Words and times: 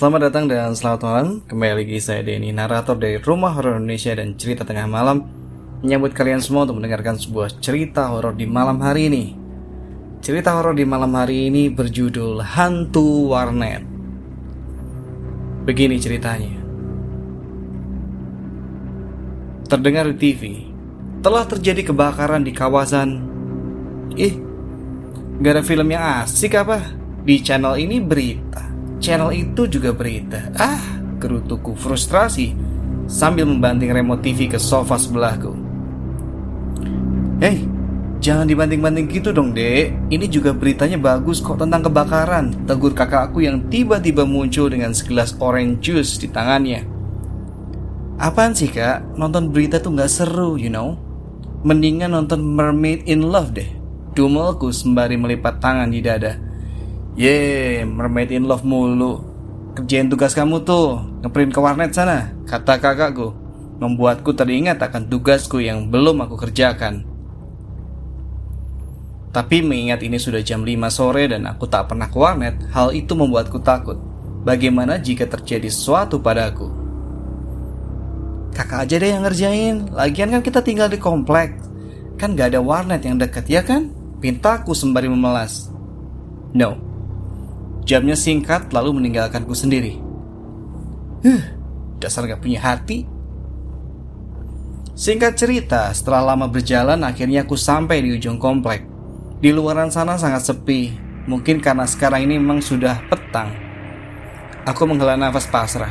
Selamat 0.00 0.32
datang 0.32 0.48
dan 0.48 0.72
selamat 0.72 1.00
malam. 1.04 1.26
Kembali 1.44 1.84
lagi 1.84 2.00
saya 2.00 2.24
Denny, 2.24 2.56
narator 2.56 2.96
dari 2.96 3.20
Rumah 3.20 3.52
Horor 3.52 3.84
Indonesia 3.84 4.16
dan 4.16 4.32
Cerita 4.32 4.64
Tengah 4.64 4.88
Malam 4.88 5.20
Menyambut 5.84 6.16
kalian 6.16 6.40
semua 6.40 6.64
untuk 6.64 6.80
mendengarkan 6.80 7.20
sebuah 7.20 7.60
cerita 7.60 8.08
horor 8.08 8.32
di 8.32 8.48
malam 8.48 8.80
hari 8.80 9.12
ini. 9.12 9.36
Cerita 10.24 10.56
horor 10.56 10.72
di 10.72 10.88
malam 10.88 11.12
hari 11.12 11.52
ini 11.52 11.68
berjudul 11.68 12.40
Hantu 12.40 13.28
Warnet. 13.28 13.84
Begini 15.68 16.00
ceritanya. 16.00 16.56
Terdengar 19.68 20.08
di 20.08 20.16
TV 20.16 20.64
Telah 21.20 21.44
terjadi 21.44 21.92
kebakaran 21.92 22.40
di 22.40 22.56
kawasan. 22.56 23.20
Ih, 24.16 24.32
gak 25.44 25.60
ada 25.60 25.60
film 25.60 25.92
yang 25.92 26.24
asik 26.24 26.56
apa? 26.56 26.88
Di 27.20 27.36
channel 27.44 27.76
ini 27.76 28.00
berita 28.00 28.70
channel 29.00 29.32
itu 29.32 29.66
juga 29.66 29.90
berita. 29.96 30.52
Ah, 30.54 30.78
gerutuku 31.16 31.72
frustrasi 31.74 32.54
sambil 33.08 33.48
membanting 33.48 33.90
remote 33.90 34.22
TV 34.22 34.46
ke 34.46 34.60
sofa 34.60 35.00
sebelahku. 35.00 35.56
Hei, 37.40 37.64
jangan 38.20 38.44
dibanting-banting 38.44 39.08
gitu 39.08 39.32
dong, 39.32 39.56
Dek. 39.56 40.12
Ini 40.12 40.28
juga 40.28 40.52
beritanya 40.52 41.00
bagus 41.00 41.40
kok 41.40 41.56
tentang 41.56 41.88
kebakaran. 41.88 42.52
Tegur 42.68 42.92
kakakku 42.92 43.40
yang 43.40 43.66
tiba-tiba 43.72 44.28
muncul 44.28 44.68
dengan 44.68 44.92
segelas 44.92 45.34
orange 45.40 45.80
juice 45.80 46.20
di 46.20 46.28
tangannya. 46.28 46.84
Apaan 48.20 48.52
sih, 48.52 48.68
Kak? 48.68 49.16
Nonton 49.16 49.48
berita 49.48 49.80
tuh 49.80 49.96
nggak 49.96 50.12
seru, 50.12 50.60
you 50.60 50.68
know? 50.68 51.00
Mendingan 51.64 52.12
nonton 52.12 52.44
Mermaid 52.44 53.08
in 53.08 53.24
Love 53.24 53.56
deh. 53.56 53.68
Dumelku 54.12 54.68
sembari 54.68 55.16
melipat 55.16 55.56
tangan 55.56 55.88
di 55.88 56.04
dada. 56.04 56.49
Ye, 57.20 57.84
mermaid 57.84 58.32
in 58.32 58.48
love 58.48 58.64
mulu. 58.64 59.20
Kerjain 59.76 60.08
tugas 60.08 60.32
kamu 60.32 60.64
tuh, 60.64 61.04
ngeprint 61.20 61.52
ke 61.52 61.60
warnet 61.60 61.92
sana, 61.92 62.32
kata 62.48 62.80
kakakku. 62.80 63.36
Membuatku 63.76 64.32
teringat 64.32 64.80
akan 64.80 65.04
tugasku 65.04 65.60
yang 65.60 65.92
belum 65.92 66.24
aku 66.24 66.40
kerjakan. 66.40 67.04
Tapi 69.36 69.60
mengingat 69.60 70.00
ini 70.00 70.16
sudah 70.16 70.40
jam 70.40 70.64
5 70.64 70.88
sore 70.88 71.28
dan 71.28 71.44
aku 71.44 71.68
tak 71.68 71.92
pernah 71.92 72.08
ke 72.08 72.16
warnet, 72.16 72.56
hal 72.72 72.96
itu 72.96 73.12
membuatku 73.12 73.60
takut. 73.60 74.00
Bagaimana 74.40 74.96
jika 74.96 75.28
terjadi 75.28 75.68
sesuatu 75.68 76.24
padaku? 76.24 76.72
Kakak 78.56 78.88
aja 78.88 78.96
deh 78.96 79.12
yang 79.12 79.28
ngerjain, 79.28 79.92
lagian 79.92 80.32
kan 80.32 80.40
kita 80.40 80.64
tinggal 80.64 80.88
di 80.88 80.96
komplek. 80.96 81.52
Kan 82.16 82.32
gak 82.32 82.56
ada 82.56 82.64
warnet 82.64 83.04
yang 83.04 83.20
dekat 83.20 83.44
ya 83.44 83.60
kan? 83.60 83.92
Pintaku 84.24 84.72
sembari 84.72 85.12
memelas. 85.12 85.68
No, 86.56 86.89
Jamnya 87.90 88.14
singkat 88.14 88.70
lalu 88.70 89.02
meninggalkanku 89.02 89.50
sendiri. 89.50 89.98
Huh, 91.26 91.42
dasar 91.98 92.22
gak 92.30 92.38
punya 92.38 92.62
hati. 92.62 93.02
Singkat 94.94 95.34
cerita, 95.34 95.90
setelah 95.90 96.22
lama 96.22 96.46
berjalan 96.46 97.02
akhirnya 97.02 97.42
aku 97.42 97.58
sampai 97.58 97.98
di 97.98 98.14
ujung 98.14 98.38
komplek. 98.38 98.86
Di 99.42 99.50
luaran 99.50 99.90
sana 99.90 100.14
sangat 100.14 100.46
sepi, 100.46 100.94
mungkin 101.26 101.58
karena 101.58 101.82
sekarang 101.82 102.30
ini 102.30 102.38
memang 102.38 102.62
sudah 102.62 103.02
petang. 103.10 103.50
Aku 104.70 104.86
menghela 104.86 105.18
nafas 105.18 105.50
pasrah. 105.50 105.90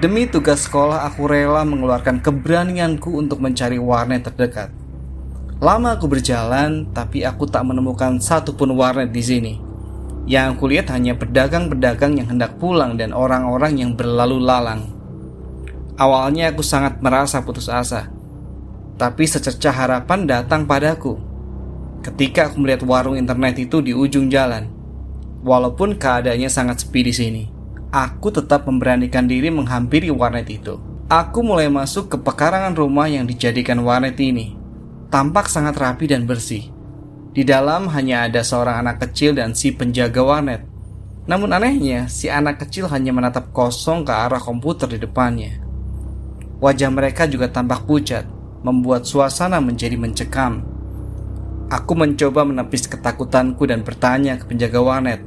Demi 0.00 0.32
tugas 0.32 0.64
sekolah 0.64 1.04
aku 1.12 1.28
rela 1.28 1.60
mengeluarkan 1.68 2.24
keberanianku 2.24 3.12
untuk 3.12 3.44
mencari 3.44 3.76
warnet 3.76 4.24
terdekat. 4.24 4.72
Lama 5.60 5.92
aku 5.92 6.08
berjalan, 6.08 6.88
tapi 6.96 7.20
aku 7.20 7.44
tak 7.44 7.68
menemukan 7.68 8.16
satupun 8.16 8.72
warnet 8.72 9.12
di 9.12 9.20
sini. 9.20 9.67
Yang 10.28 10.60
kulihat 10.60 10.92
hanya 10.92 11.16
pedagang-pedagang 11.16 12.20
yang 12.20 12.28
hendak 12.28 12.60
pulang 12.60 13.00
dan 13.00 13.16
orang-orang 13.16 13.80
yang 13.80 13.90
berlalu 13.96 14.36
lalang. 14.44 14.84
Awalnya 15.96 16.52
aku 16.52 16.60
sangat 16.60 17.00
merasa 17.00 17.40
putus 17.40 17.72
asa. 17.72 18.12
Tapi 19.00 19.24
secercah 19.24 19.72
harapan 19.72 20.28
datang 20.28 20.68
padaku. 20.68 21.16
Ketika 22.04 22.52
aku 22.52 22.60
melihat 22.60 22.84
warung 22.84 23.16
internet 23.16 23.56
itu 23.56 23.80
di 23.80 23.96
ujung 23.96 24.28
jalan. 24.28 24.68
Walaupun 25.40 25.96
keadaannya 25.96 26.50
sangat 26.52 26.84
sepi 26.84 27.08
di 27.08 27.14
sini, 27.14 27.42
aku 27.88 28.28
tetap 28.28 28.68
memberanikan 28.68 29.24
diri 29.24 29.48
menghampiri 29.48 30.12
warnet 30.12 30.52
itu. 30.52 30.76
Aku 31.08 31.40
mulai 31.40 31.72
masuk 31.72 32.12
ke 32.12 32.16
pekarangan 32.20 32.76
rumah 32.76 33.08
yang 33.08 33.24
dijadikan 33.24 33.80
warnet 33.80 34.20
ini. 34.20 34.60
Tampak 35.08 35.48
sangat 35.48 35.80
rapi 35.80 36.04
dan 36.04 36.28
bersih. 36.28 36.68
Di 37.38 37.46
dalam 37.46 37.86
hanya 37.94 38.26
ada 38.26 38.42
seorang 38.42 38.82
anak 38.82 38.98
kecil 38.98 39.38
dan 39.38 39.54
si 39.54 39.70
penjaga 39.70 40.26
warnet. 40.26 40.66
Namun 41.30 41.54
anehnya, 41.54 42.10
si 42.10 42.26
anak 42.26 42.66
kecil 42.66 42.90
hanya 42.90 43.14
menatap 43.14 43.54
kosong 43.54 44.02
ke 44.02 44.10
arah 44.10 44.42
komputer 44.42 44.90
di 44.90 44.98
depannya. 44.98 45.62
Wajah 46.58 46.90
mereka 46.90 47.30
juga 47.30 47.46
tampak 47.46 47.86
pucat, 47.86 48.26
membuat 48.66 49.06
suasana 49.06 49.62
menjadi 49.62 49.94
mencekam. 49.94 50.66
Aku 51.70 51.94
mencoba 51.94 52.42
menepis 52.42 52.90
ketakutanku 52.90 53.70
dan 53.70 53.86
bertanya 53.86 54.34
ke 54.34 54.50
penjaga 54.50 54.82
warnet. 54.82 55.22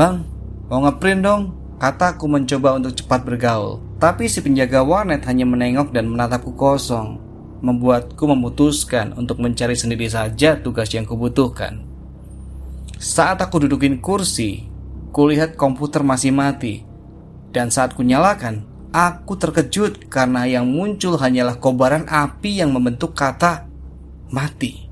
Bang, 0.00 0.24
mau 0.72 0.80
ngeprint 0.80 1.20
dong? 1.20 1.42
Kataku 1.76 2.24
mencoba 2.24 2.72
untuk 2.80 2.96
cepat 2.96 3.20
bergaul. 3.20 3.84
Tapi 4.00 4.32
si 4.32 4.40
penjaga 4.40 4.80
warnet 4.80 5.28
hanya 5.28 5.44
menengok 5.44 5.92
dan 5.92 6.08
menatapku 6.08 6.56
kosong 6.56 7.25
membuatku 7.66 8.22
memutuskan 8.30 9.10
untuk 9.18 9.42
mencari 9.42 9.74
sendiri 9.74 10.06
saja 10.06 10.62
tugas 10.62 10.94
yang 10.94 11.02
kubutuhkan. 11.02 11.82
Saat 12.96 13.42
aku 13.42 13.66
dudukin 13.66 13.98
kursi, 13.98 14.70
kulihat 15.10 15.58
komputer 15.58 16.06
masih 16.06 16.30
mati. 16.30 16.86
Dan 17.50 17.74
saat 17.74 17.92
kunyalakan, 17.98 18.64
aku 18.94 19.34
terkejut 19.34 20.06
karena 20.06 20.46
yang 20.46 20.70
muncul 20.70 21.18
hanyalah 21.18 21.58
kobaran 21.58 22.06
api 22.06 22.62
yang 22.62 22.70
membentuk 22.70 23.18
kata 23.18 23.66
mati. 24.30 24.86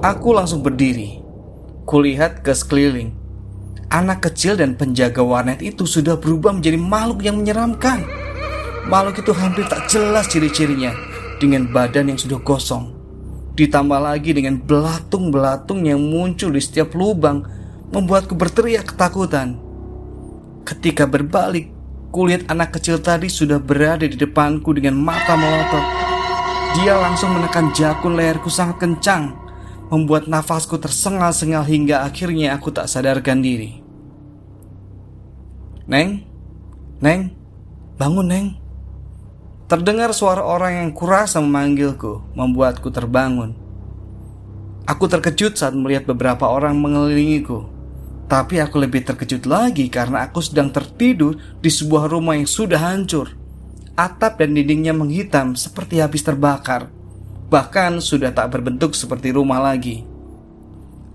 Aku 0.00 0.30
langsung 0.34 0.64
berdiri. 0.64 1.20
Kulihat 1.84 2.46
ke 2.46 2.54
sekeliling. 2.54 3.14
Anak 3.88 4.30
kecil 4.30 4.54
dan 4.54 4.76
penjaga 4.76 5.24
warnet 5.24 5.64
itu 5.64 5.88
sudah 5.88 6.20
berubah 6.20 6.52
menjadi 6.52 6.76
makhluk 6.76 7.24
yang 7.24 7.40
menyeramkan. 7.40 8.27
Makhluk 8.88 9.20
itu 9.20 9.32
hampir 9.36 9.68
tak 9.68 9.84
jelas 9.92 10.32
ciri-cirinya 10.32 10.96
dengan 11.36 11.68
badan 11.68 12.08
yang 12.08 12.16
sudah 12.16 12.40
gosong. 12.40 12.88
Ditambah 13.52 14.00
lagi 14.00 14.32
dengan 14.32 14.56
belatung-belatung 14.56 15.84
yang 15.84 16.00
muncul 16.00 16.48
di 16.56 16.62
setiap 16.62 16.96
lubang 16.96 17.44
membuatku 17.92 18.32
berteriak 18.32 18.88
ketakutan. 18.88 19.60
Ketika 20.64 21.04
berbalik, 21.04 21.68
kulihat 22.16 22.48
anak 22.48 22.80
kecil 22.80 22.96
tadi 22.96 23.28
sudah 23.28 23.60
berada 23.60 24.08
di 24.08 24.16
depanku 24.16 24.72
dengan 24.72 24.96
mata 24.96 25.36
melotot. 25.36 25.84
Dia 26.80 26.96
langsung 26.96 27.36
menekan 27.36 27.72
jakun 27.76 28.16
leherku 28.16 28.48
sangat 28.48 28.88
kencang, 28.88 29.36
membuat 29.92 30.32
nafasku 30.32 30.80
tersengal-sengal 30.80 31.64
hingga 31.64 32.08
akhirnya 32.08 32.56
aku 32.56 32.72
tak 32.72 32.88
sadarkan 32.88 33.44
diri. 33.44 33.80
Neng, 35.88 36.24
Neng, 37.00 37.32
bangun 37.96 38.28
Neng. 38.28 38.67
Terdengar 39.68 40.16
suara 40.16 40.40
orang 40.40 40.80
yang 40.80 40.90
kurasa 40.96 41.44
memanggilku, 41.44 42.24
membuatku 42.32 42.88
terbangun. 42.88 43.52
Aku 44.88 45.04
terkejut 45.12 45.60
saat 45.60 45.76
melihat 45.76 46.08
beberapa 46.08 46.48
orang 46.48 46.72
mengelilingiku. 46.80 47.68
Tapi 48.32 48.64
aku 48.64 48.80
lebih 48.80 49.04
terkejut 49.04 49.44
lagi 49.44 49.92
karena 49.92 50.24
aku 50.24 50.40
sedang 50.40 50.72
tertidur 50.72 51.36
di 51.60 51.68
sebuah 51.68 52.08
rumah 52.08 52.40
yang 52.40 52.48
sudah 52.48 52.80
hancur. 52.80 53.36
Atap 53.92 54.40
dan 54.40 54.56
dindingnya 54.56 54.96
menghitam 54.96 55.52
seperti 55.52 56.00
habis 56.00 56.24
terbakar. 56.24 56.88
Bahkan 57.52 58.00
sudah 58.00 58.32
tak 58.32 58.48
berbentuk 58.56 58.96
seperti 58.96 59.36
rumah 59.36 59.60
lagi. 59.60 60.00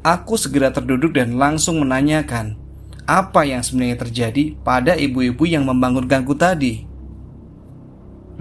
Aku 0.06 0.38
segera 0.38 0.70
terduduk 0.70 1.18
dan 1.18 1.42
langsung 1.42 1.82
menanyakan 1.82 2.54
apa 3.10 3.50
yang 3.50 3.66
sebenarnya 3.66 3.98
terjadi 3.98 4.54
pada 4.62 4.94
ibu-ibu 4.94 5.42
yang 5.50 5.66
membangunkanku 5.66 6.38
tadi. 6.38 6.93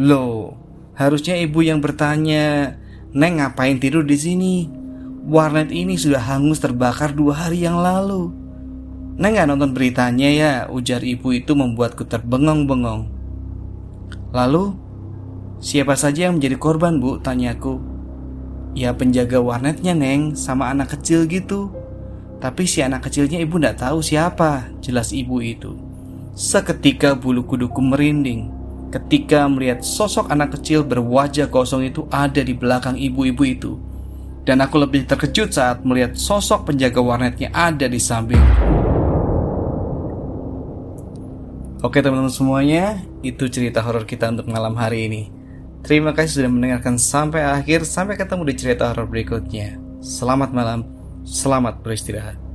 Loh, 0.00 0.56
harusnya 0.96 1.36
ibu 1.36 1.60
yang 1.60 1.84
bertanya, 1.84 2.76
Neng 3.12 3.44
ngapain 3.44 3.76
tidur 3.76 4.08
di 4.08 4.16
sini? 4.16 4.54
Warnet 5.28 5.68
ini 5.68 6.00
sudah 6.00 6.32
hangus 6.32 6.64
terbakar 6.64 7.12
dua 7.12 7.44
hari 7.44 7.60
yang 7.60 7.76
lalu. 7.76 8.32
Neng 9.20 9.36
gak 9.36 9.52
nonton 9.52 9.76
beritanya 9.76 10.32
ya, 10.32 10.52
ujar 10.72 11.04
ibu 11.04 11.36
itu 11.36 11.52
membuatku 11.52 12.08
terbengong-bengong. 12.08 13.12
Lalu, 14.32 14.72
siapa 15.60 15.92
saja 15.92 16.32
yang 16.32 16.40
menjadi 16.40 16.56
korban 16.56 16.96
bu? 16.96 17.20
Tanyaku. 17.20 17.76
Ya 18.72 18.96
penjaga 18.96 19.44
warnetnya 19.44 19.92
Neng, 19.92 20.32
sama 20.32 20.72
anak 20.72 20.96
kecil 20.96 21.28
gitu. 21.28 21.68
Tapi 22.40 22.64
si 22.64 22.80
anak 22.80 23.12
kecilnya 23.12 23.44
ibu 23.44 23.60
gak 23.60 23.84
tahu 23.84 24.00
siapa, 24.00 24.72
jelas 24.80 25.12
ibu 25.12 25.44
itu. 25.44 25.76
Seketika 26.32 27.12
bulu 27.12 27.44
kuduku 27.44 27.84
merinding 27.84 28.61
ketika 28.92 29.48
melihat 29.48 29.80
sosok 29.80 30.28
anak 30.28 30.60
kecil 30.60 30.84
berwajah 30.84 31.48
kosong 31.48 31.88
itu 31.88 32.04
ada 32.12 32.44
di 32.44 32.52
belakang 32.52 33.00
ibu-ibu 33.00 33.42
itu. 33.42 33.72
Dan 34.44 34.60
aku 34.60 34.76
lebih 34.76 35.08
terkejut 35.08 35.54
saat 35.54 35.80
melihat 35.86 36.18
sosok 36.18 36.68
penjaga 36.68 37.00
warnetnya 37.00 37.48
ada 37.54 37.88
di 37.88 37.96
samping. 37.96 38.42
Oke 41.82 41.98
teman-teman 41.98 42.30
semuanya, 42.30 43.02
itu 43.26 43.50
cerita 43.50 43.82
horor 43.82 44.06
kita 44.06 44.30
untuk 44.30 44.46
malam 44.46 44.78
hari 44.78 45.10
ini. 45.10 45.22
Terima 45.82 46.14
kasih 46.14 46.42
sudah 46.42 46.50
mendengarkan 46.50 46.94
sampai 46.94 47.42
akhir. 47.42 47.82
Sampai 47.82 48.14
ketemu 48.14 48.42
di 48.46 48.54
cerita 48.54 48.94
horor 48.94 49.10
berikutnya. 49.10 49.82
Selamat 49.98 50.54
malam, 50.54 50.86
selamat 51.26 51.82
beristirahat. 51.82 52.51